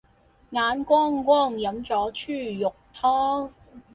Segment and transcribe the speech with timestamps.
[0.49, 3.51] 眼光光，飲咗豬肉湯